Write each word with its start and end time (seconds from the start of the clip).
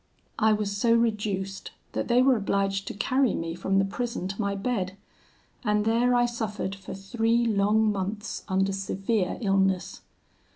"I 0.39 0.51
was 0.51 0.75
so 0.75 0.95
reduced, 0.95 1.69
that 1.91 2.07
they 2.07 2.23
were 2.23 2.35
obliged 2.35 2.87
to 2.87 2.95
carry 2.95 3.35
me 3.35 3.53
from 3.53 3.77
the 3.77 3.85
prison 3.85 4.27
to 4.29 4.41
my 4.41 4.55
bed, 4.55 4.97
and 5.63 5.85
there 5.85 6.15
I 6.15 6.25
suffered 6.25 6.73
for 6.73 6.95
three 6.95 7.45
long 7.45 7.91
months 7.91 8.43
under 8.47 8.71
severe 8.73 9.37
illness. 9.41 10.01